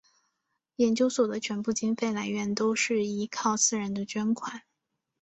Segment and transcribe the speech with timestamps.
[0.77, 4.63] 研究所的全部经费来源都是依靠私人的捐款。